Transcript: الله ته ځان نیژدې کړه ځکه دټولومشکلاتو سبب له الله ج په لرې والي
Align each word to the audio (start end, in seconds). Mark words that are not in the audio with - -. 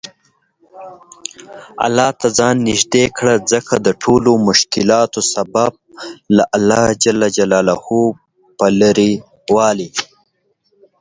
الله 1.85 2.09
ته 2.19 2.27
ځان 2.37 2.55
نیژدې 2.69 3.05
کړه 3.17 3.33
ځکه 3.51 3.73
دټولومشکلاتو 3.87 5.21
سبب 5.33 5.71
له 6.35 6.43
الله 6.57 6.85
ج 6.99 7.01
په 8.57 8.65
لرې 8.79 9.13
والي 9.55 9.89